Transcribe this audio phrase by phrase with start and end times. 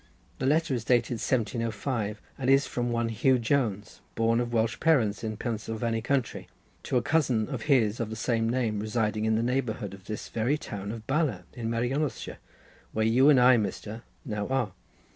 [0.39, 5.23] The letter is dated 1705, and is from one Huw Jones, born of Welsh parents
[5.23, 6.47] in Pensilvany country
[6.81, 10.29] to a cousin of his of the same name, residing in the neighbourhood of this
[10.29, 12.39] very town of Bala in Merionethshire
[12.93, 14.71] where you and I, Mr., now are.